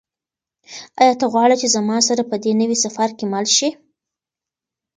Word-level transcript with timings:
آیا 1.01 1.13
ته 1.19 1.25
غواړې 1.33 1.55
چې 1.61 1.67
زما 1.75 1.97
سره 2.07 2.21
په 2.29 2.35
دې 2.43 2.51
نوي 2.61 2.77
سفر 2.83 3.09
کې 3.17 3.25
مل 3.33 3.45
شې؟ 3.55 3.69